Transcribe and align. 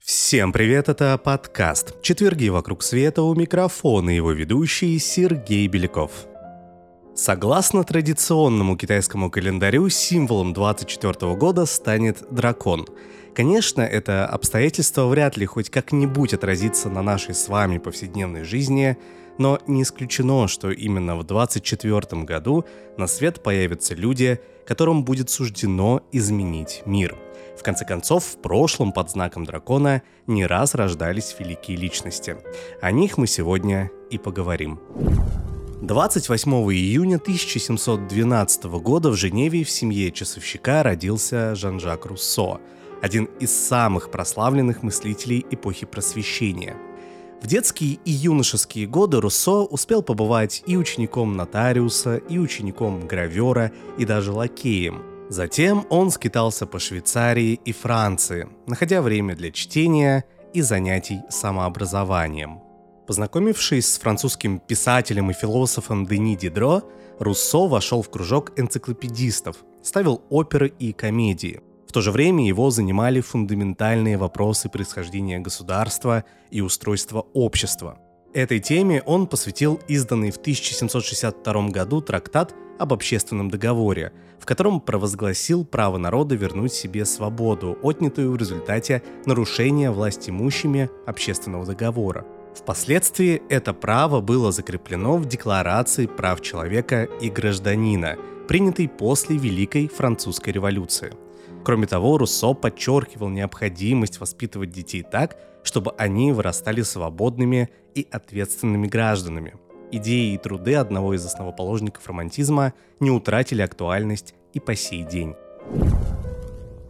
Всем 0.00 0.52
привет, 0.52 0.90
это 0.90 1.16
подкаст 1.16 2.02
«Четверги 2.02 2.48
вокруг 2.48 2.82
света» 2.82 3.22
у 3.22 3.34
микрофона 3.34 4.10
его 4.10 4.32
ведущий 4.32 4.98
Сергей 4.98 5.66
Беляков. 5.68 6.26
Согласно 7.16 7.82
традиционному 7.82 8.76
китайскому 8.76 9.30
календарю, 9.30 9.88
символом 9.88 10.52
24 10.52 11.34
года 11.34 11.64
станет 11.64 12.22
дракон. 12.30 12.86
Конечно, 13.34 13.80
это 13.80 14.26
обстоятельство 14.26 15.06
вряд 15.06 15.38
ли 15.38 15.46
хоть 15.46 15.70
как-нибудь 15.70 16.34
отразится 16.34 16.90
на 16.90 17.00
нашей 17.00 17.34
с 17.34 17.48
вами 17.48 17.78
повседневной 17.78 18.44
жизни, 18.44 18.98
но 19.38 19.58
не 19.66 19.82
исключено, 19.82 20.46
что 20.46 20.70
именно 20.70 21.16
в 21.16 21.24
24 21.24 22.22
году 22.24 22.66
на 22.98 23.06
свет 23.06 23.42
появятся 23.42 23.94
люди, 23.94 24.38
которым 24.66 25.02
будет 25.02 25.30
суждено 25.30 26.02
изменить 26.12 26.82
мир. 26.84 27.16
В 27.58 27.62
конце 27.62 27.86
концов, 27.86 28.24
в 28.24 28.42
прошлом 28.42 28.92
под 28.92 29.10
знаком 29.10 29.46
дракона 29.46 30.02
не 30.26 30.44
раз 30.44 30.74
рождались 30.74 31.34
великие 31.38 31.78
личности. 31.78 32.36
О 32.82 32.90
них 32.90 33.16
мы 33.16 33.26
сегодня 33.26 33.90
и 34.10 34.18
поговорим. 34.18 34.78
28 35.86 36.50
июня 36.72 37.14
1712 37.14 38.64
года 38.64 39.10
в 39.10 39.14
Женеве 39.14 39.62
в 39.62 39.70
семье 39.70 40.10
часовщика 40.10 40.82
родился 40.82 41.54
Жан-Жак 41.54 42.06
Руссо, 42.06 42.58
один 43.02 43.26
из 43.38 43.54
самых 43.54 44.10
прославленных 44.10 44.82
мыслителей 44.82 45.46
эпохи 45.48 45.86
Просвещения. 45.86 46.76
В 47.40 47.46
детские 47.46 48.00
и 48.04 48.10
юношеские 48.10 48.88
годы 48.88 49.20
Руссо 49.20 49.62
успел 49.62 50.02
побывать 50.02 50.64
и 50.66 50.76
учеником 50.76 51.36
нотариуса, 51.36 52.16
и 52.16 52.36
учеником 52.38 53.06
гравера, 53.06 53.70
и 53.96 54.04
даже 54.04 54.32
лакеем. 54.32 55.04
Затем 55.28 55.86
он 55.88 56.10
скитался 56.10 56.66
по 56.66 56.80
Швейцарии 56.80 57.60
и 57.64 57.70
Франции, 57.70 58.48
находя 58.66 59.02
время 59.02 59.36
для 59.36 59.52
чтения 59.52 60.24
и 60.52 60.62
занятий 60.62 61.20
самообразованием– 61.30 62.62
Познакомившись 63.06 63.92
с 63.92 63.98
французским 63.98 64.58
писателем 64.58 65.30
и 65.30 65.34
философом 65.34 66.06
Дени 66.06 66.36
Дидро, 66.36 66.82
Руссо 67.20 67.68
вошел 67.68 68.02
в 68.02 68.10
кружок 68.10 68.52
энциклопедистов, 68.58 69.56
ставил 69.82 70.22
оперы 70.28 70.72
и 70.78 70.92
комедии. 70.92 71.60
В 71.88 71.92
то 71.92 72.00
же 72.00 72.10
время 72.10 72.46
его 72.46 72.70
занимали 72.70 73.20
фундаментальные 73.20 74.18
вопросы 74.18 74.68
происхождения 74.68 75.38
государства 75.38 76.24
и 76.50 76.60
устройства 76.60 77.26
общества. 77.32 77.98
Этой 78.34 78.58
теме 78.58 79.02
он 79.06 79.28
посвятил 79.28 79.80
изданный 79.86 80.32
в 80.32 80.36
1762 80.36 81.68
году 81.68 82.02
трактат 82.02 82.54
об 82.78 82.92
общественном 82.92 83.50
договоре, 83.50 84.12
в 84.38 84.44
котором 84.44 84.80
провозгласил 84.80 85.64
право 85.64 85.96
народа 85.96 86.34
вернуть 86.34 86.74
себе 86.74 87.06
свободу, 87.06 87.78
отнятую 87.82 88.32
в 88.32 88.36
результате 88.36 89.02
нарушения 89.24 89.90
власть 89.90 90.28
имущими 90.28 90.90
общественного 91.06 91.64
договора– 91.64 92.26
Впоследствии 92.56 93.42
это 93.50 93.74
право 93.74 94.20
было 94.20 94.50
закреплено 94.50 95.18
в 95.18 95.26
Декларации 95.26 96.06
прав 96.06 96.40
человека 96.40 97.04
и 97.20 97.28
гражданина, 97.28 98.16
принятой 98.48 98.88
после 98.88 99.36
Великой 99.36 99.88
Французской 99.88 100.50
революции. 100.50 101.12
Кроме 101.64 101.86
того, 101.86 102.16
Руссо 102.16 102.54
подчеркивал 102.54 103.28
необходимость 103.28 104.20
воспитывать 104.20 104.70
детей 104.70 105.02
так, 105.02 105.36
чтобы 105.64 105.92
они 105.98 106.32
вырастали 106.32 106.80
свободными 106.82 107.68
и 107.94 108.06
ответственными 108.10 108.86
гражданами. 108.86 109.54
Идеи 109.92 110.34
и 110.34 110.38
труды 110.38 110.74
одного 110.76 111.14
из 111.14 111.24
основоположников 111.26 112.06
романтизма 112.08 112.72
не 113.00 113.10
утратили 113.10 113.62
актуальность 113.62 114.34
и 114.54 114.60
по 114.60 114.74
сей 114.74 115.02
день. 115.02 115.34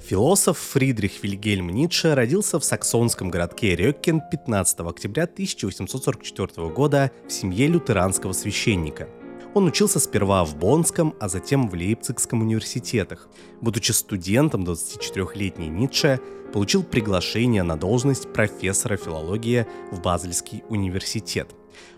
Философ 0.09 0.59
Фридрих 0.59 1.25
Вильгельм 1.25 1.69
Ницше 1.71 2.15
родился 2.15 2.61
в 2.61 2.65
саксонском 2.65 3.29
городке 3.29 3.75
Рёккен 3.75 4.21
15 4.21 4.81
октября 4.83 5.25
1844 5.25 6.69
года 6.69 7.11
в 7.27 7.33
семье 7.33 7.67
лютеранского 7.67 8.33
священника. 8.33 9.09
Он 9.55 9.67
учился 9.67 9.99
сперва 9.99 10.45
в 10.45 10.55
Боннском, 10.55 11.13
а 11.19 11.29
затем 11.29 11.69
в 11.69 11.75
Лейпцигском 11.75 12.41
университетах. 12.41 13.29
Будучи 13.61 13.91
студентом, 13.91 14.63
24-летний 14.63 15.67
Ницше 15.67 16.21
получил 16.53 16.85
приглашение 16.85 17.65
на 17.65 17.77
должность 17.77 18.33
профессора 18.33 18.97
филологии 18.97 19.67
в 19.91 20.01
Базельский 20.03 20.63
университет. 20.69 21.49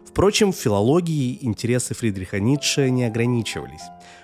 Впрочем, 0.09 0.53
в 0.53 0.57
филологии 0.57 1.39
интересы 1.43 1.95
Фридриха 1.95 2.41
Ницше 2.41 2.89
не 2.91 3.05
ограничивались. 3.05 3.83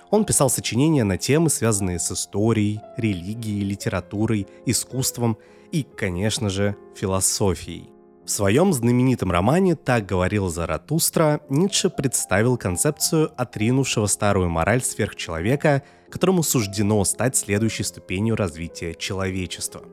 Он 0.09 0.25
писал 0.25 0.49
сочинения 0.49 1.03
на 1.03 1.17
темы, 1.19 1.51
связанные 1.51 1.99
с 1.99 2.11
историей, 2.11 2.81
религией, 2.97 3.63
литературой, 3.63 4.47
искусством 4.65 5.37
и, 5.71 5.83
конечно 5.83 6.49
же, 6.49 6.75
философией. 6.95 7.91
В 8.25 8.31
своем 8.31 8.73
знаменитом 8.73 9.31
романе 9.31 9.75
«Так 9.75 10.07
говорил 10.07 10.49
Заратустра» 10.49 11.41
Ницше 11.49 11.91
представил 11.91 12.57
концепцию 12.57 13.31
отринувшего 13.37 14.07
старую 14.07 14.49
мораль 14.49 14.81
сверхчеловека, 14.81 15.83
которому 16.09 16.41
суждено 16.41 17.05
стать 17.05 17.35
следующей 17.35 17.83
ступенью 17.83 18.35
развития 18.35 18.95
человечества. 18.95 19.83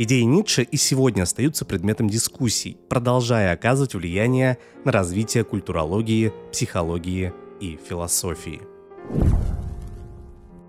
Идеи 0.00 0.22
Ницше 0.22 0.62
и 0.62 0.76
сегодня 0.76 1.24
остаются 1.24 1.64
предметом 1.64 2.08
дискуссий, 2.08 2.76
продолжая 2.88 3.52
оказывать 3.52 3.96
влияние 3.96 4.58
на 4.84 4.92
развитие 4.92 5.42
культурологии, 5.42 6.32
психологии 6.52 7.32
и 7.60 7.76
философии. 7.84 8.62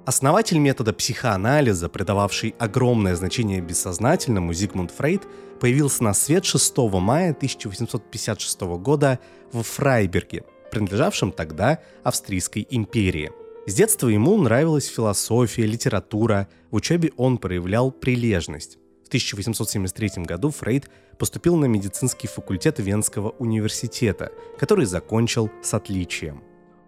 Основатель 0.08 0.58
метода 0.58 0.94
психоанализа, 0.94 1.90
придававший 1.90 2.56
огромное 2.58 3.16
значение 3.16 3.62
бессознательному, 3.62 4.52
Зигмунд 4.52 4.90
Фрейд, 4.90 5.28
появился 5.60 6.04
на 6.04 6.16
свет 6.16 6.44
6 6.44 6.78
мая 6.94 7.30
1856 7.30 8.62
года 8.80 9.20
в 9.54 9.62
Фрайберге, 9.62 10.44
принадлежавшем 10.72 11.34
тогда 11.34 11.78
Австрийской 12.04 12.66
империи. 12.68 13.32
С 13.68 13.76
детства 13.76 14.08
ему 14.08 14.36
нравилась 14.42 14.88
философия, 14.88 15.68
литература, 15.68 16.48
в 16.72 16.78
учебе 16.78 17.12
он 17.16 17.38
проявлял 17.38 17.92
прилежность. 17.92 18.80
В 19.10 19.12
1873 19.12 20.24
году 20.24 20.52
Фрейд 20.52 20.88
поступил 21.18 21.56
на 21.56 21.66
медицинский 21.66 22.28
факультет 22.28 22.78
Венского 22.78 23.30
университета, 23.40 24.32
который 24.60 24.86
закончил 24.86 25.50
с 25.64 25.74
отличием. 25.74 26.44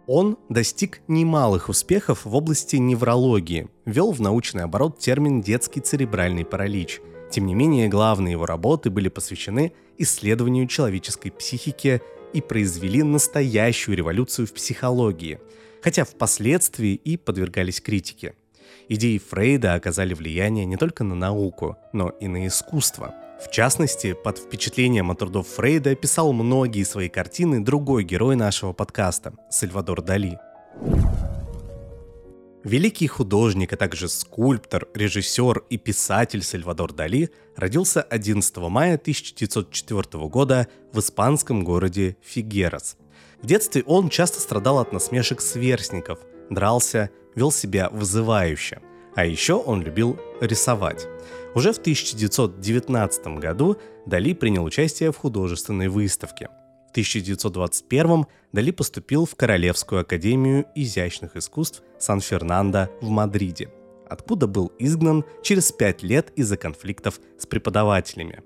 Он 0.06 0.38
достиг 0.48 1.02
немалых 1.08 1.68
успехов 1.68 2.24
в 2.26 2.36
области 2.36 2.76
неврологии, 2.76 3.70
ввел 3.86 4.12
в 4.12 4.22
научный 4.22 4.66
оборот 4.66 5.00
термин 5.00 5.42
«детский 5.42 5.80
церебральный 5.80 6.46
паралич». 6.46 7.02
Тем 7.32 7.48
не 7.48 7.56
менее, 7.56 7.88
главные 7.88 8.34
его 8.34 8.46
работы 8.46 8.92
были 8.92 9.10
посвящены 9.10 9.74
исследованию 9.98 10.68
человеческой 10.68 11.32
психики 11.32 12.04
и 12.34 12.42
произвели 12.42 13.02
настоящую 13.02 13.98
революцию 13.98 14.46
в 14.46 14.54
психологии, 14.54 15.40
хотя 15.82 16.06
впоследствии 16.06 16.94
и 16.94 17.18
подвергались 17.18 17.82
критике. 17.82 18.36
Идеи 18.90 19.18
Фрейда 19.18 19.74
оказали 19.74 20.14
влияние 20.14 20.66
не 20.66 20.78
только 20.78 21.04
на 21.04 21.16
науку, 21.16 21.78
но 21.94 22.10
и 22.10 22.28
на 22.28 22.48
искусство– 22.48 23.16
в 23.42 23.50
частности, 23.50 24.14
под 24.14 24.38
впечатлением 24.38 25.10
от 25.10 25.18
трудов 25.18 25.48
Фрейда 25.48 25.96
писал 25.96 26.32
многие 26.32 26.84
свои 26.84 27.10
картины 27.10 27.60
другой 27.60 28.04
герой 28.04 28.36
нашего 28.36 28.72
подкаста– 28.72 29.34
Сальвадор 29.50 30.04
Дали. 30.04 30.38
Великий 32.64 33.08
художник, 33.08 33.74
а 33.74 33.78
также 33.78 34.08
скульптор, 34.08 34.88
режиссер 34.94 35.64
и 35.72 35.78
писатель 35.78 36.44
Сальвадор 36.44 36.94
Дали 36.94 37.32
родился 37.56 38.04
11 38.04 38.58
мая 38.58 38.94
1904 38.94 40.04
года 40.28 40.68
в 40.94 41.00
испанском 41.00 41.64
городе 41.64 42.18
Фигерас. 42.22 42.98
В 43.42 43.48
детстве 43.48 43.82
он 43.88 44.10
часто 44.10 44.40
страдал 44.40 44.78
от 44.78 44.94
насмешек 44.94 45.42
сверстников, 45.42 46.20
дрался, 46.52 47.10
вел 47.34 47.52
себя 47.52 47.90
вызывающе. 47.90 48.82
А 49.16 49.26
еще 49.26 49.56
он 49.56 49.82
любил 49.82 50.20
рисовать. 50.40 51.08
Уже 51.56 51.74
в 51.74 51.80
1919 51.80 53.40
году 53.40 53.78
Дали 54.06 54.34
принял 54.34 54.64
участие 54.64 55.12
в 55.12 55.18
художественной 55.18 55.88
выставке. 55.88 56.50
В 56.88 56.92
1921 56.92 58.26
Дали 58.52 58.72
поступил 58.72 59.26
в 59.26 59.36
Королевскую 59.36 60.02
академию 60.02 60.66
изящных 60.76 61.36
искусств 61.36 61.84
Сан-Фернандо 62.00 62.90
в 63.02 63.10
Мадриде, 63.10 63.70
откуда 64.10 64.48
был 64.48 64.72
изгнан 64.80 65.24
через 65.44 65.72
пять 65.72 66.04
лет 66.04 66.32
из-за 66.36 66.58
конфликтов 66.58 67.20
с 67.38 67.46
преподавателями. 67.46 68.42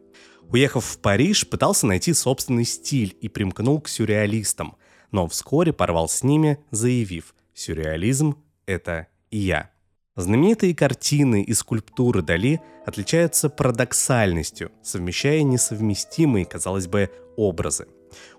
Уехав 0.50 0.86
в 0.86 1.00
Париж, 1.00 1.48
пытался 1.48 1.88
найти 1.88 2.14
собственный 2.14 2.66
стиль 2.66 3.16
и 3.22 3.30
примкнул 3.30 3.82
к 3.82 3.88
сюрреалистам, 3.88 4.76
но 5.12 5.28
вскоре 5.28 5.74
порвал 5.74 6.08
с 6.08 6.22
ними, 6.24 6.60
заявив 6.70 7.34
«Сюрреализм— 7.56 8.36
это 8.68 9.08
я». 9.32 9.72
Знаменитые 10.18 10.76
картины 10.76 11.42
и 11.42 11.54
скульптуры 11.54 12.22
Дали 12.22 12.62
отличаются 12.86 13.50
парадоксальностью, 13.50 14.72
совмещая 14.84 15.42
несовместимые, 15.44 16.46
казалось 16.46 16.88
бы, 16.88 17.10
образы. 17.36 17.88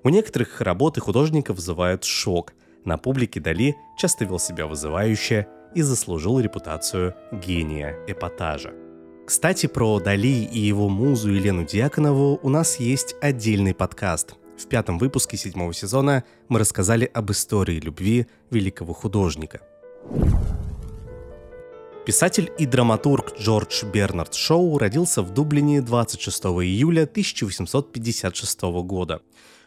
У 0.02 0.10
некоторых 0.10 0.60
работы 0.60 1.00
художника 1.00 1.52
вызывают 1.52 2.04
шок. 2.04 2.52
На 2.84 2.98
публике 2.98 3.40
Дали 3.40 3.74
часто 3.98 4.24
вел 4.24 4.38
себя 4.38 4.66
вызывающе 4.66 5.48
и 5.74 5.82
заслужил 5.82 6.38
репутацию 6.38 7.14
гения 7.32 7.96
эпатажа. 8.06 8.72
Кстати, 9.26 9.66
про 9.66 9.98
Дали 9.98 10.44
и 10.44 10.58
его 10.58 10.88
музу 10.88 11.30
Елену 11.30 11.64
Дьяконову 11.64 12.38
у 12.42 12.48
нас 12.48 12.78
есть 12.78 13.16
отдельный 13.20 13.74
подкаст. 13.74 14.36
В 14.58 14.66
пятом 14.68 14.98
выпуске 14.98 15.36
седьмого 15.36 15.74
сезона 15.74 16.24
мы 16.48 16.58
рассказали 16.58 17.10
об 17.12 17.30
истории 17.30 17.78
любви 17.78 18.26
великого 18.50 18.94
художника. 18.94 19.60
Писатель 22.06 22.50
и 22.56 22.66
драматург 22.66 23.36
Джордж 23.38 23.84
Бернард 23.84 24.32
Шоу 24.32 24.78
родился 24.78 25.22
в 25.22 25.34
Дублине 25.34 25.82
26 25.82 26.44
июля 26.44 27.02
1856 27.02 28.62
года. 28.84 29.20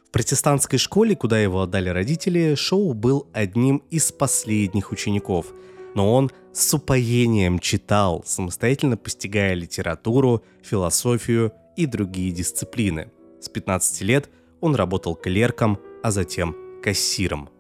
В 0.08 0.12
протестантской 0.12 0.80
школе, 0.80 1.16
куда 1.16 1.40
его 1.40 1.62
отдали 1.62 1.90
родители, 1.90 2.56
Шоу 2.56 2.94
был 2.94 3.28
одним 3.34 3.84
из 3.92 4.12
последних 4.12 4.92
учеников. 4.92 5.48
Но 5.96 6.14
он 6.14 6.32
с 6.52 6.74
упоением 6.74 7.60
читал, 7.60 8.24
самостоятельно 8.26 8.98
постигая 8.98 9.54
литературу, 9.54 10.44
философию 10.64 11.52
и 11.76 11.86
другие 11.86 12.32
дисциплины. 12.32 13.12
С 13.40 13.50
15 13.50 14.02
лет 14.02 14.30
он 14.62 14.76
работал 14.76 15.16
клерком, 15.16 15.80
а 16.04 16.12
затем 16.12 16.56
кассиром– 16.82 17.50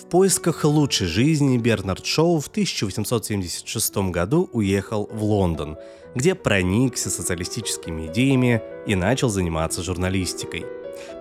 в 0.00 0.06
поисках 0.06 0.64
лучшей 0.64 1.06
жизни 1.06 1.58
Бернард 1.58 2.06
Шоу 2.06 2.40
в 2.40 2.48
1876 2.48 3.96
году 4.10 4.48
уехал 4.54 5.06
в 5.12 5.22
Лондон, 5.22 5.76
где 6.14 6.34
проникся 6.34 7.10
социалистическими 7.10 8.06
идеями 8.06 8.62
и 8.86 8.94
начал 8.94 9.28
заниматься 9.28 9.82
журналистикой. 9.82 10.64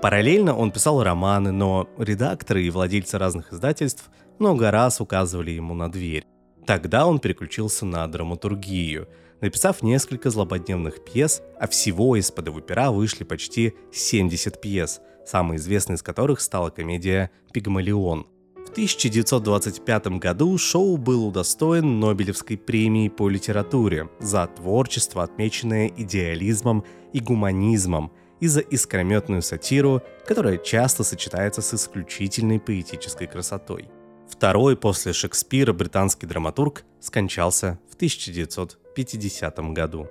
Параллельно 0.02 0.56
он 0.56 0.72
писал 0.72 1.04
романы, 1.04 1.52
но 1.52 1.90
редакторы 1.98 2.64
и 2.64 2.70
владельцы 2.70 3.18
разных 3.18 3.52
издательств 3.52 4.10
много 4.40 4.72
раз 4.72 5.02
указывали 5.02 5.52
ему 5.52 5.74
на 5.74 5.92
дверь. 5.92 6.26
Тогда 6.66 7.06
он 7.06 7.20
переключился 7.20 7.86
на 7.86 8.08
драматургию, 8.08 9.10
написав 9.42 9.84
несколько 9.84 10.30
злободневных 10.30 11.04
пьес, 11.04 11.42
а 11.60 11.68
всего 11.68 12.16
из-под 12.16 12.48
его 12.48 12.62
пера 12.62 12.92
вышли 12.92 13.26
почти 13.26 13.74
70 13.92 14.62
пьес, 14.62 15.02
самой 15.30 15.58
известной 15.58 15.96
из 15.96 16.02
которых 16.02 16.42
стала 16.42 16.70
комедия 16.70 17.32
«Пигмалион», 17.54 18.28
в 18.70 18.72
1925 18.72 20.20
году 20.20 20.56
шоу 20.60 20.98
был 20.98 21.26
удостоен 21.26 22.00
Нобелевской 22.00 22.56
премии 22.56 23.10
по 23.10 23.28
литературе 23.28 24.10
за 24.20 24.46
творчество, 24.46 25.24
отмеченное 25.24 25.88
идеализмом 25.88 26.84
и 27.12 27.20
гуманизмом, 27.20 28.12
и 28.40 28.48
за 28.48 28.60
искрометную 28.60 29.42
сатиру, 29.42 30.04
которая 30.28 30.58
часто 30.58 31.04
сочетается 31.04 31.64
с 31.64 31.74
исключительной 31.74 32.60
поэтической 32.60 33.26
красотой. 33.26 33.90
Второй 34.30 34.78
после 34.78 35.14
Шекспира 35.14 35.74
британский 35.74 36.28
драматург 36.28 36.84
скончался 37.00 37.80
в 37.90 37.96
1950 37.96 39.60
году. 39.74 40.08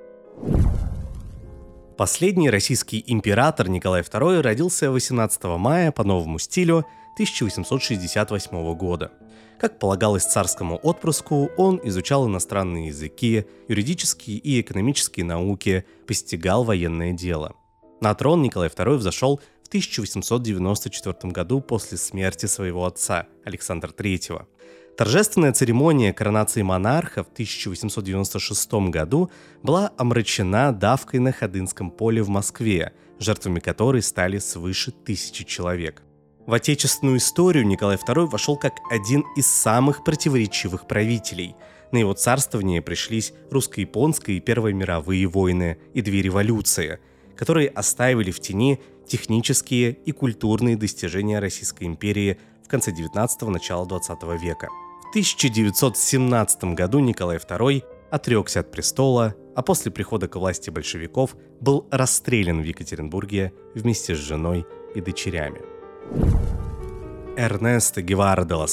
Последний 1.98 2.48
российский 2.48 3.02
император 3.08 3.68
Николай 3.68 4.02
II 4.02 4.40
родился 4.40 4.92
18 4.92 5.42
мая 5.58 5.90
по 5.90 6.04
новому 6.04 6.38
стилю 6.38 6.86
1868 7.14 8.74
года. 8.74 9.10
Как 9.58 9.80
полагалось 9.80 10.22
царскому 10.22 10.76
отпрыску, 10.76 11.50
он 11.56 11.80
изучал 11.82 12.28
иностранные 12.28 12.86
языки, 12.86 13.46
юридические 13.66 14.38
и 14.38 14.60
экономические 14.60 15.26
науки, 15.26 15.86
постигал 16.06 16.62
военное 16.62 17.14
дело. 17.14 17.56
На 18.00 18.14
трон 18.14 18.42
Николай 18.42 18.68
II 18.68 18.94
взошел 18.94 19.40
в 19.64 19.66
1894 19.66 21.32
году 21.32 21.60
после 21.60 21.98
смерти 21.98 22.46
своего 22.46 22.86
отца, 22.86 23.26
Александра 23.44 23.90
III. 23.90 24.46
Торжественная 24.98 25.52
церемония 25.52 26.12
коронации 26.12 26.62
монарха 26.62 27.22
в 27.22 27.28
1896 27.28 28.90
году 28.90 29.30
была 29.62 29.92
омрачена 29.96 30.72
давкой 30.72 31.20
на 31.20 31.30
Ходынском 31.30 31.92
поле 31.92 32.20
в 32.20 32.28
Москве, 32.28 32.92
жертвами 33.20 33.60
которой 33.60 34.02
стали 34.02 34.38
свыше 34.38 34.90
тысячи 34.90 35.44
человек. 35.44 36.02
В 36.46 36.52
отечественную 36.52 37.18
историю 37.18 37.64
Николай 37.64 37.94
II 37.94 38.26
вошел 38.26 38.56
как 38.56 38.72
один 38.90 39.24
из 39.36 39.46
самых 39.46 40.02
противоречивых 40.02 40.88
правителей. 40.88 41.54
На 41.92 41.98
его 41.98 42.12
царствование 42.14 42.82
пришлись 42.82 43.32
русско-японская 43.52 44.34
и 44.34 44.40
Первая 44.40 44.72
мировые 44.72 45.28
войны 45.28 45.78
и 45.94 46.02
две 46.02 46.22
революции, 46.22 46.98
которые 47.36 47.68
оставили 47.68 48.32
в 48.32 48.40
тени 48.40 48.80
технические 49.06 49.92
и 49.92 50.10
культурные 50.10 50.76
достижения 50.76 51.38
Российской 51.38 51.84
империи 51.84 52.40
в 52.64 52.68
конце 52.68 52.90
19-го, 52.90 53.48
начала 53.48 53.86
20 53.86 54.42
века– 54.42 54.68
1917 55.10 56.64
году 56.74 56.98
Николай 56.98 57.38
II 57.38 57.82
отрекся 58.10 58.60
от 58.60 58.70
престола, 58.70 59.34
а 59.56 59.62
после 59.62 59.90
прихода 59.90 60.28
к 60.28 60.36
власти 60.36 60.70
большевиков 60.70 61.34
был 61.60 61.86
расстрелян 61.90 62.60
в 62.60 62.64
Екатеринбурге 62.64 63.52
вместе 63.74 64.14
с 64.14 64.18
женой 64.18 64.66
и 64.94 65.00
дочерями. 65.00 65.60
Эрнесто 67.38 68.02
Гевара 68.02 68.44
де 68.44 68.54
ла 68.54 68.66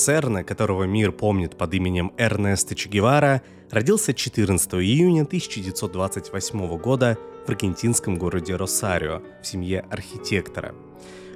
которого 0.44 0.84
мир 0.84 1.12
помнит 1.12 1.56
под 1.58 1.74
именем 1.74 2.12
Эрнесто 2.18 2.76
Че 2.76 2.90
Гевара, 2.90 3.42
родился 3.72 4.14
14 4.14 4.74
июня 4.74 5.22
1928 5.22 6.78
года 6.78 7.18
в 7.46 7.50
аргентинском 7.50 8.18
городе 8.18 8.56
Росарио 8.56 9.22
в 9.42 9.48
семье 9.48 9.86
архитектора. 9.90 10.74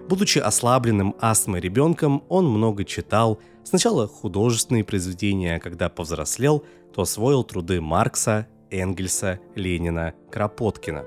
Будучи 0.09 0.39
ослабленным 0.39 1.15
астмой 1.21 1.61
ребенком, 1.61 2.23
он 2.29 2.47
много 2.47 2.83
читал, 2.83 3.39
Сначала 3.69 4.07
художественные 4.07 4.83
произведения, 4.83 5.57
а 5.57 5.59
когда 5.59 5.89
повзрослел, 5.89 6.65
то 6.91 7.03
освоил 7.03 7.43
труды 7.43 7.81
Маркса, 7.81 8.47
Энгельса, 8.71 9.39
Ленина, 9.53 10.15
Кропоткина. 10.31 11.05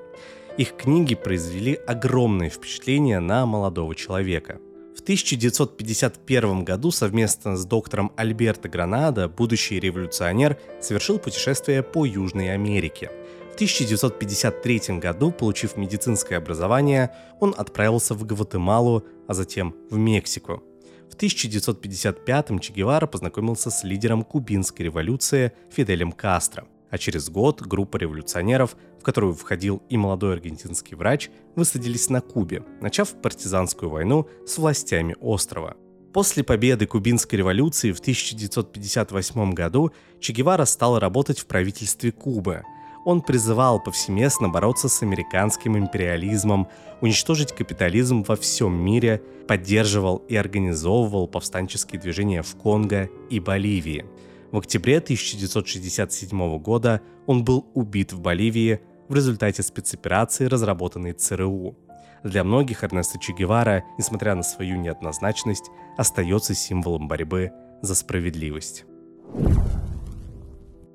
Их 0.58 0.76
книги 0.76 1.16
произвели 1.16 1.74
огромное 1.74 2.50
впечатление 2.50 3.18
на 3.18 3.46
молодого 3.46 3.96
человека. 3.96 4.60
В 4.96 5.00
1951 5.00 6.62
году 6.62 6.92
совместно 6.92 7.56
с 7.56 7.64
доктором 7.64 8.12
Альберто 8.16 8.68
Гранадо 8.68 9.28
будущий 9.28 9.80
революционер 9.80 10.56
совершил 10.80 11.18
путешествие 11.18 11.82
по 11.82 12.04
Южной 12.04 12.54
Америке. 12.54 13.10
В 13.52 13.54
1953 13.54 14.98
году, 14.98 15.30
получив 15.30 15.76
медицинское 15.76 16.36
образование, 16.36 17.14
он 17.38 17.54
отправился 17.56 18.14
в 18.14 18.24
Гватемалу, 18.24 19.04
а 19.28 19.34
затем 19.34 19.74
в 19.90 19.98
Мексику– 19.98 20.62
в 21.12 21.14
1955-м 21.14 22.58
Че 22.58 22.72
Гевара 22.72 23.06
познакомился 23.06 23.70
с 23.70 23.84
лидером 23.84 24.24
кубинской 24.24 24.86
революции 24.86 25.52
Фиделем 25.70 26.10
Кастро, 26.10 26.66
а 26.90 26.96
через 26.96 27.28
год 27.28 27.60
группа 27.60 27.98
революционеров, 27.98 28.76
в 28.98 29.04
которую 29.04 29.34
входил 29.34 29.82
и 29.90 29.98
молодой 29.98 30.32
аргентинский 30.32 30.96
врач, 30.96 31.28
высадились 31.54 32.08
на 32.08 32.22
Кубе, 32.22 32.64
начав 32.80 33.12
партизанскую 33.20 33.90
войну 33.90 34.26
с 34.46 34.56
властями 34.56 35.14
острова. 35.20 35.76
После 36.14 36.42
победы 36.42 36.86
кубинской 36.86 37.38
революции 37.38 37.92
в 37.92 38.00
1958 38.00 39.52
году 39.52 39.92
Че 40.18 40.32
Гевара 40.32 40.64
стал 40.64 40.98
работать 40.98 41.40
в 41.40 41.46
правительстве 41.46 42.10
Кубы– 42.10 42.64
он 43.04 43.22
призывал 43.22 43.80
повсеместно 43.80 44.48
бороться 44.48 44.88
с 44.88 45.02
американским 45.02 45.76
империализмом, 45.76 46.68
уничтожить 47.00 47.52
капитализм 47.52 48.22
во 48.22 48.36
всем 48.36 48.74
мире, 48.74 49.22
поддерживал 49.48 50.16
и 50.28 50.36
организовывал 50.36 51.26
повстанческие 51.26 52.00
движения 52.00 52.42
в 52.42 52.54
Конго 52.56 53.08
и 53.30 53.40
Боливии. 53.40 54.06
В 54.50 54.58
октябре 54.58 54.98
1967 54.98 56.58
года 56.58 57.00
он 57.26 57.44
был 57.44 57.66
убит 57.74 58.12
в 58.12 58.20
Боливии 58.20 58.80
в 59.08 59.14
результате 59.14 59.62
спецоперации, 59.62 60.46
разработанной 60.46 61.12
ЦРУ. 61.12 61.76
Для 62.22 62.44
многих 62.44 62.84
Эрнесто 62.84 63.18
Че 63.18 63.32
Гевара, 63.32 63.84
несмотря 63.98 64.34
на 64.34 64.42
свою 64.42 64.76
неоднозначность, 64.76 65.70
остается 65.96 66.54
символом 66.54 67.08
борьбы 67.08 67.50
за 67.82 67.94
справедливость. 67.94 68.84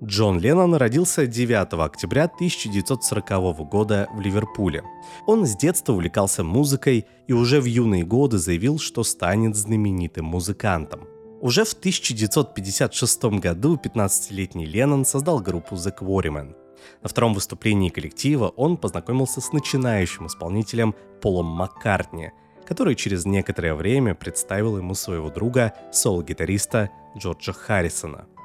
Джон 0.04 0.40
Леннон 0.40 0.76
родился 0.76 1.26
9 1.26 1.74
октября 1.74 2.26
1940 2.26 3.68
года 3.68 4.08
в 4.14 4.22
Ливерпуле. 4.22 4.84
Он 5.26 5.48
с 5.48 5.56
детства 5.56 5.94
увлекался 5.94 6.44
музыкой 6.44 7.08
и 7.26 7.34
уже 7.34 7.60
в 7.60 7.66
юные 7.66 8.04
годы 8.04 8.38
заявил, 8.38 8.78
что 8.78 9.04
станет 9.04 9.56
знаменитым 9.56 10.26
музыкантом. 10.26 11.08
Уже 11.42 11.66
в 11.66 11.74
1956 11.74 13.24
году 13.40 13.80
15-летний 13.84 14.68
Леннон 14.68 15.04
создал 15.04 15.40
группу 15.40 15.74
The 15.74 15.92
Quarrymen. 16.00 16.56
На 17.02 17.10
втором 17.10 17.34
выступлении 17.34 17.90
коллектива 17.90 18.50
он 18.50 18.78
познакомился 18.78 19.42
с 19.42 19.52
начинающим 19.52 20.28
исполнителем 20.28 20.94
Полом 21.22 21.48
Маккартни, 21.48 22.34
который 22.68 22.94
через 22.94 23.26
некоторое 23.26 23.74
время 23.74 24.14
представил 24.14 24.78
ему 24.78 24.94
своего 24.94 25.32
друга, 25.32 25.74
соло-гитариста 25.92 26.92
Джорджа 27.18 27.54
Харрисона– 27.54 28.28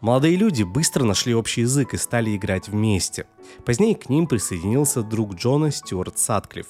Молодые 0.00 0.36
люди 0.36 0.62
быстро 0.62 1.04
нашли 1.04 1.34
общий 1.34 1.62
язык 1.62 1.92
и 1.92 1.96
стали 1.96 2.36
играть 2.36 2.68
вместе. 2.68 3.26
Позднее 3.64 3.96
к 3.96 4.08
ним 4.08 4.28
присоединился 4.28 5.02
друг 5.02 5.34
Джона 5.34 5.72
Стюарт 5.72 6.18
Садклифф. 6.18 6.68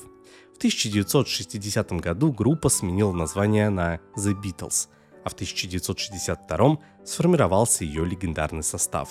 В 0.55 0.57
1960 0.57 1.93
году 1.93 2.33
группа 2.33 2.69
сменила 2.69 3.13
название 3.13 3.69
на 3.69 3.97
The 4.17 4.35
Beatles, 4.35 4.89
а 5.25 5.29
в 5.29 5.35
1962 5.35 6.79
сформировался 7.05 7.85
ее 7.85 8.05
легендарный 8.05 8.63
состав. 8.63 9.11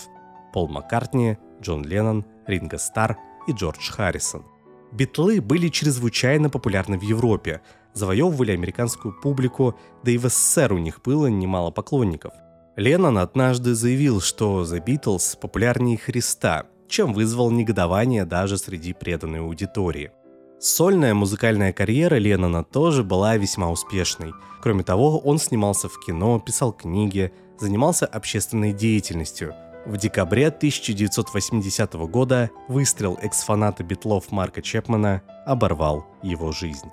Пол 0.51 0.67
Маккартни, 0.67 1.37
Джон 1.61 1.85
Леннон, 1.85 2.25
Ринго 2.47 2.79
Стар 2.79 3.17
и 3.47 3.51
Джордж 3.51 3.91
Харрисон. 3.91 4.45
Битлы 4.91 5.41
были 5.41 5.67
чрезвычайно 5.67 6.49
популярны 6.49 6.97
в 6.97 7.03
Европе, 7.03 7.61
завоевывали 7.93 8.51
американскую 8.51 9.13
публику, 9.13 9.77
да 10.03 10.11
и 10.11 10.17
в 10.17 10.27
СССР 10.27 10.73
у 10.73 10.77
них 10.77 11.01
было 11.03 11.27
немало 11.27 11.69
поклонников– 11.71 12.33
Леннон 12.77 13.17
однажды 13.17 13.73
заявил, 13.73 14.21
что 14.21 14.61
The 14.61 14.79
Beatles 14.85 15.35
популярнее 15.39 15.97
Христа, 15.97 16.67
чем 16.87 17.11
вызвал 17.11 17.49
негодование 17.49 18.23
даже 18.23 18.59
среди 18.59 18.93
преданной 18.93 19.39
аудитории. 19.39 20.11
Сольная 20.59 21.15
музыкальная 21.15 21.73
карьера 21.73 22.17
Леннона 22.17 22.63
тоже 22.63 23.03
была 23.03 23.35
весьма 23.35 23.71
успешной. 23.71 24.31
Кроме 24.61 24.83
того, 24.83 25.17
он 25.17 25.39
снимался 25.39 25.89
в 25.89 25.99
кино, 26.05 26.39
писал 26.39 26.71
книги, 26.71 27.33
занимался 27.59 28.05
общественной 28.05 28.73
деятельностью. 28.73 29.55
В 29.87 29.97
декабре 29.97 30.49
1980 30.49 31.93
года 31.93 32.51
выстрел 32.67 33.17
экс-фаната 33.19 33.83
битлов 33.83 34.31
Марка 34.31 34.61
Чепмана 34.61 35.23
оборвал 35.47 36.05
его 36.21 36.51
жизнь. 36.51 36.91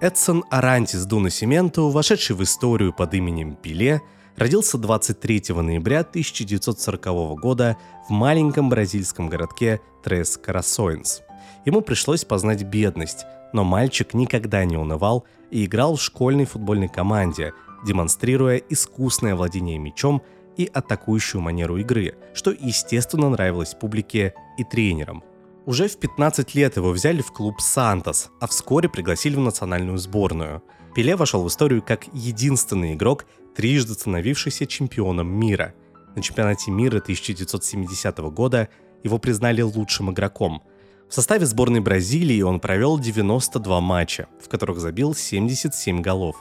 Эдсон 0.00 0.44
Арантис 0.48 1.04
Дуна 1.04 1.28
Сименту, 1.28 1.90
вошедший 1.90 2.34
в 2.34 2.42
историю 2.42 2.90
под 2.90 3.12
именем 3.12 3.54
Пиле, 3.54 4.00
родился 4.34 4.78
23 4.78 5.42
ноября 5.50 6.00
1940 6.00 7.38
года 7.38 7.76
в 8.08 8.10
маленьком 8.10 8.70
бразильском 8.70 9.28
городке 9.28 9.82
Трес 10.02 10.38
Карасоинс. 10.38 11.20
Ему 11.66 11.82
пришлось 11.82 12.24
познать 12.24 12.62
бедность, 12.62 13.26
но 13.52 13.62
мальчик 13.62 14.14
никогда 14.14 14.64
не 14.64 14.78
унывал 14.78 15.26
и 15.50 15.66
играл 15.66 15.96
в 15.96 16.02
школьной 16.02 16.46
футбольной 16.46 16.88
команде, 16.88 17.52
демонстрируя 17.86 18.56
искусное 18.56 19.34
владение 19.34 19.76
мячом 19.76 20.22
и 20.56 20.64
атакующую 20.72 21.42
манеру 21.42 21.76
игры, 21.76 22.14
что 22.32 22.52
естественно 22.52 23.28
нравилось 23.28 23.74
публике 23.78 24.32
и 24.56 24.64
тренерам– 24.64 25.22
уже 25.70 25.86
в 25.86 25.98
15 25.98 26.56
лет 26.56 26.76
его 26.76 26.90
взяли 26.90 27.22
в 27.22 27.30
клуб 27.30 27.60
«Сантос», 27.60 28.30
а 28.40 28.48
вскоре 28.48 28.88
пригласили 28.88 29.36
в 29.36 29.38
национальную 29.38 29.98
сборную. 29.98 30.64
Пеле 30.96 31.14
вошел 31.14 31.44
в 31.44 31.46
историю 31.46 31.80
как 31.80 32.12
единственный 32.12 32.94
игрок, 32.94 33.24
трижды 33.54 33.94
становившийся 33.94 34.66
чемпионом 34.66 35.28
мира. 35.28 35.74
На 36.16 36.22
чемпионате 36.22 36.72
мира 36.72 36.98
1970 36.98 38.18
года 38.32 38.68
его 39.04 39.18
признали 39.18 39.62
лучшим 39.62 40.10
игроком. 40.10 40.60
В 41.08 41.14
составе 41.14 41.46
сборной 41.46 41.78
Бразилии 41.78 42.42
он 42.42 42.58
провел 42.58 42.98
92 42.98 43.80
матча, 43.80 44.26
в 44.44 44.48
которых 44.48 44.80
забил 44.80 45.14
77 45.14 46.02
голов. 46.02 46.34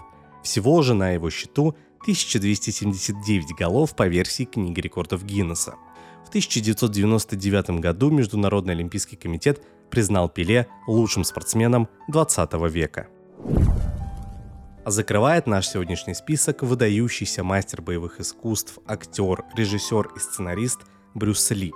Всего 0.44 0.82
же 0.82 0.96
на 0.96 1.12
его 1.12 1.30
счету 1.30 1.76
1279 2.02 3.56
голов 3.56 3.96
по 3.96 4.08
версии 4.08 4.46
книги 4.46 4.80
рекордов 4.80 5.24
Гиннесса– 5.24 5.76
в 6.26 6.30
1999 6.30 7.80
году 7.82 8.10
Международный 8.10 8.74
олимпийский 8.74 9.16
комитет 9.16 9.62
признал 9.90 10.30
Пеле 10.30 10.68
лучшим 10.88 11.24
спортсменом 11.24 11.90
20 12.08 12.54
века. 12.72 13.08
А 14.86 14.92
закрывает 14.92 15.48
наш 15.48 15.68
сегодняшний 15.68 16.14
список 16.14 16.64
выдающийся 16.64 17.44
мастер 17.44 17.82
боевых 17.82 18.20
искусств, 18.20 18.80
актер, 18.88 19.44
режиссер 19.56 20.12
и 20.16 20.20
сценарист 20.20 20.80
Брюс 21.14 21.52
Ли. 21.52 21.74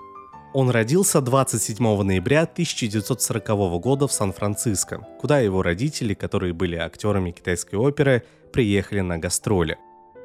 Он 0.53 0.69
родился 0.69 1.19
27 1.19 2.03
ноября 2.03 2.43
1940 2.43 3.81
года 3.81 4.07
в 4.07 4.13
Сан-Франциско, 4.13 4.99
куда 5.19 5.39
его 5.39 5.63
родители, 5.63 6.13
которые 6.13 6.53
были 6.53 6.75
актерами 6.75 7.31
китайской 7.31 7.75
оперы, 7.75 8.23
приехали 8.51 9.01
на 9.01 9.17
гастроли. 9.17 9.77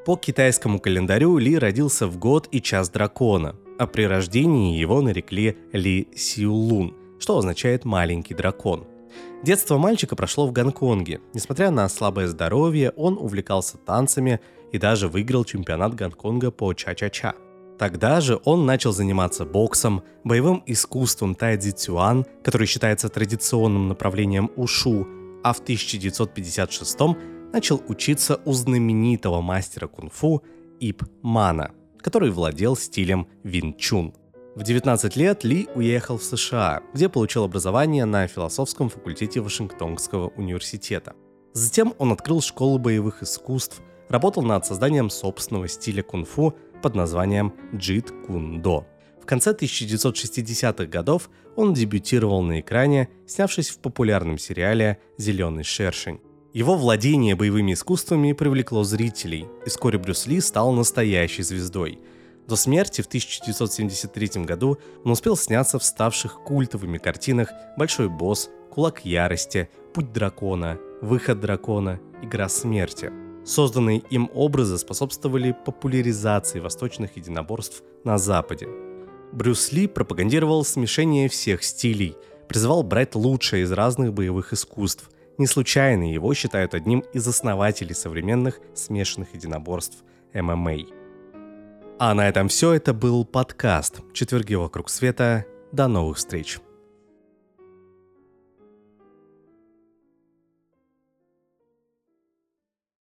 По 0.05 0.17
китайскому 0.17 0.81
календарю 0.81 1.39
Ли 1.39 1.59
родился 1.59 2.07
в 2.07 2.19
год 2.19 2.49
и 2.51 2.61
час 2.61 2.91
дракона, 2.91 3.57
а 3.79 3.87
при 3.87 4.03
рождении 4.03 4.79
его 4.79 5.01
нарекли 5.01 5.57
Ли 5.73 6.09
Сиулун, 6.15 6.95
что 7.19 7.39
означает 7.39 7.85
«маленький 7.85 8.35
дракон». 8.35 8.87
Детство 9.43 9.79
мальчика 9.79 10.17
прошло 10.17 10.47
в 10.47 10.53
Гонконге. 10.53 11.21
Несмотря 11.33 11.71
на 11.71 11.89
слабое 11.89 12.27
здоровье, 12.27 12.91
он 12.97 13.17
увлекался 13.17 13.79
танцами 13.79 14.41
и 14.73 14.79
даже 14.79 15.09
выиграл 15.09 15.45
чемпионат 15.45 15.95
Гонконга 15.95 16.51
по 16.51 16.75
ча-ча-ча. 16.75 17.35
Тогда 17.79 18.21
же 18.21 18.41
он 18.45 18.67
начал 18.67 18.93
заниматься 18.93 19.45
боксом, 19.45 20.03
боевым 20.25 20.65
искусством 20.67 21.37
тайцзи 21.37 21.71
цюан, 21.71 22.27
который 22.43 22.67
считается 22.67 23.09
традиционным 23.09 23.87
направлением 23.87 24.51
ушу, 24.57 25.07
а 25.45 25.53
в 25.53 25.61
1956 25.61 26.99
начал 27.53 27.81
учиться 27.87 28.41
у 28.45 28.53
знаменитого 28.53 29.41
мастера 29.41 29.87
кунг-фу 29.87 30.43
Ип 30.81 31.05
Мана– 31.23 31.71
который 32.01 32.31
владел 32.31 32.77
стилем 32.77 33.29
Вин 33.43 33.75
Чун. 33.77 34.15
В 34.55 34.63
19 34.63 35.17
лет 35.17 35.45
Ли 35.45 35.69
уехал 35.75 36.19
в 36.19 36.25
США, 36.25 36.83
где 36.93 37.09
получил 37.09 37.45
образование 37.45 38.05
на 38.05 38.27
философском 38.27 38.89
факультете 38.89 39.41
Вашингтонского 39.41 40.29
университета. 40.31 41.15
Затем 41.53 41.95
он 41.99 42.13
открыл 42.13 42.41
школу 42.41 42.79
боевых 42.79 43.23
искусств, 43.23 43.81
работал 44.09 44.43
над 44.43 44.67
созданием 44.67 45.11
собственного 45.11 45.69
стиля 45.69 46.03
кунг-фу 46.03 46.55
под 46.83 46.95
названием 46.95 47.55
Джит 47.75 48.11
Кун 48.27 48.61
До. 48.61 48.87
В 49.23 49.27
конце 49.27 49.53
1960-х 49.53 50.87
годов 50.87 51.31
он 51.55 51.75
дебютировал 51.75 52.43
на 52.43 52.61
экране, 52.61 53.09
снявшись 53.27 53.71
в 53.71 53.79
популярном 53.79 54.39
сериале 54.39 54.99
«Зеленый 55.19 55.65
шершень». 55.65 56.21
Его 56.55 56.77
владение 56.77 57.35
боевыми 57.35 57.75
искусствами 57.75 58.33
привлекло 58.33 58.83
зрителей, 58.83 59.47
и 59.67 59.69
вскоре 59.69 59.99
Брюс 59.99 60.27
Ли 60.27 60.41
стал 60.41 60.73
настоящей 60.73 61.43
звездой. 61.43 62.01
До 62.47 62.57
смерти 62.57 63.03
в 63.03 63.07
1973 63.07 64.45
году 64.45 64.79
он 65.05 65.11
успел 65.11 65.37
сняться 65.37 65.79
в 65.79 65.85
ставших 65.85 66.43
культовыми 66.45 66.97
картинах 66.97 67.51
«Большой 67.77 68.09
босс», 68.09 68.49
«Кулак 68.71 69.05
ярости», 69.05 69.69
«Путь 69.93 70.11
дракона», 70.15 70.79
«Выход 71.03 71.39
дракона», 71.39 72.01
«Игра 72.23 72.49
смерти». 72.49 73.13
Созданные 73.45 73.99
им 74.11 74.31
образы 74.33 74.79
способствовали 74.79 75.55
популяризации 75.67 76.61
восточных 76.61 77.19
единоборств 77.19 77.83
на 78.05 78.17
Западе. 78.17 78.69
Брюс 79.33 79.71
Ли 79.73 79.87
пропагандировал 79.87 80.65
смешение 80.65 81.29
всех 81.29 81.63
стилей, 81.63 82.17
призывал 82.49 82.83
брать 82.83 83.15
лучшее 83.15 83.65
из 83.65 83.73
разных 83.73 84.15
боевых 84.15 84.55
искусств– 84.55 85.11
не 85.39 85.47
случайно 85.47 86.13
его 86.13 86.35
считают 86.35 86.75
одним 86.75 87.01
из 87.13 87.27
основателей 87.27 87.95
современных 87.95 88.61
смешанных 88.75 89.35
единоборств 89.35 90.05
ММА. 90.35 90.77
А 91.99 92.15
на 92.15 92.29
этом 92.29 92.49
все. 92.49 92.75
Это 92.75 92.93
был 92.93 93.25
подкаст 93.25 94.01
«Четверги 94.13 94.55
вокруг 94.55 94.91
света». 94.91 95.47
До 95.73 95.89
новых 95.89 96.19
встреч! 96.19 96.59